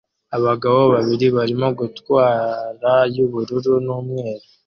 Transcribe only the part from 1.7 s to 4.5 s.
gutwarayubururu n'umweru